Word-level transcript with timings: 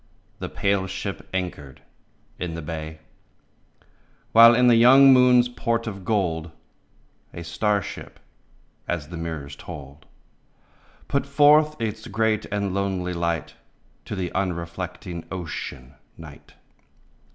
The 0.39 0.49
pale 0.49 0.87
ship 0.87 1.29
anchored 1.31 1.83
in 2.39 2.55
the 2.55 2.63
bay, 2.63 3.01
While 4.31 4.55
in 4.55 4.65
the 4.65 4.75
young 4.75 5.13
moon's 5.13 5.47
port 5.47 5.85
of 5.85 6.03
gold 6.03 6.49
A 7.35 7.43
star 7.43 7.83
ship— 7.83 8.19
as 8.87 9.09
the 9.09 9.15
mirrors 9.17 9.55
told— 9.55 10.07
Put 11.07 11.27
forth 11.27 11.79
its 11.79 12.07
great 12.07 12.45
and 12.45 12.73
lonely 12.73 13.13
light 13.13 13.53
To 14.05 14.15
the 14.15 14.31
unreflecting 14.33 15.23
Ocean, 15.31 15.93
Night. 16.17 16.55